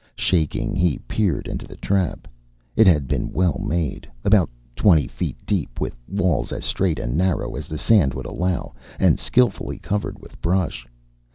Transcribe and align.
Shaking, 0.15 0.73
he 0.75 0.97
peered 1.07 1.45
into 1.47 1.67
the 1.67 1.75
trap. 1.75 2.27
It 2.75 2.87
had 2.87 3.07
been 3.07 3.31
well 3.31 3.59
made 3.59 4.09
about 4.25 4.49
twenty 4.75 5.05
feet 5.07 5.37
deep, 5.45 5.79
with 5.79 5.95
walls 6.09 6.51
as 6.51 6.65
straight 6.65 6.97
and 6.97 7.15
narrow 7.15 7.55
as 7.55 7.67
the 7.67 7.77
sand 7.77 8.15
would 8.15 8.25
allow, 8.25 8.73
and 8.99 9.19
skillfully 9.19 9.77
covered 9.77 10.17
with 10.19 10.41
brush. 10.41 10.87